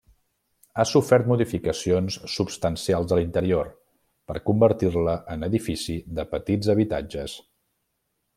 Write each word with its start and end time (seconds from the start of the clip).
Ha 0.75 0.83
sofert 0.91 1.27
modificacions 1.31 2.17
substancials 2.35 3.13
a 3.17 3.19
l'interior, 3.19 3.69
per 4.31 4.39
convertir-la 4.51 5.15
en 5.37 5.49
edifici 5.51 5.99
de 6.21 6.27
petits 6.37 6.73
habitatges. 6.77 7.39